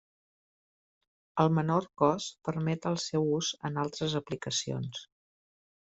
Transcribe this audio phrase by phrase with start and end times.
[1.43, 5.07] El menor cost permet el seu ús en altres aplicacions.